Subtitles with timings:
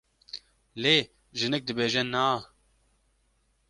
[0.81, 0.95] lê
[1.37, 2.25] jinik dibêje Na!